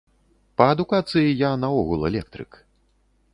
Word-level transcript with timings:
Па 0.61 0.65
адукацыі 0.75 1.35
я 1.41 1.51
наогул 1.65 2.09
электрык. 2.11 2.51